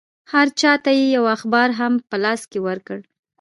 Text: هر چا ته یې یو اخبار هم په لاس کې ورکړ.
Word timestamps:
هر 0.31 0.47
چا 0.59 0.73
ته 0.83 0.91
یې 0.99 1.05
یو 1.17 1.25
اخبار 1.35 1.69
هم 1.79 1.93
په 2.09 2.15
لاس 2.23 2.41
کې 2.51 2.59
ورکړ. 2.67 2.99